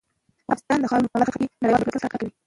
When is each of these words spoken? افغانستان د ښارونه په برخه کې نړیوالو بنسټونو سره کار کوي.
افغانستان 0.45 0.77
د 0.81 0.85
ښارونه 0.91 1.09
په 1.11 1.17
برخه 1.21 1.37
کې 1.39 1.47
نړیوالو 1.63 1.85
بنسټونو 1.85 2.01
سره 2.01 2.09
کار 2.13 2.19
کوي. 2.21 2.31